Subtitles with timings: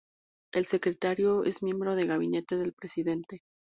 [0.51, 3.43] El secretario es miembro del gabinete del presidente.